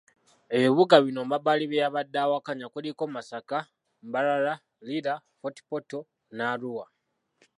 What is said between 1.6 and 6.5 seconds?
bye yabadde awakanya kuliko; Masaka, Mbarara, Lira, Fort portal ne